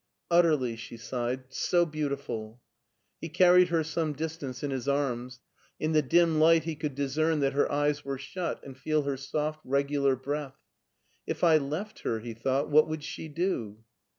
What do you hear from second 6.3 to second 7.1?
light he could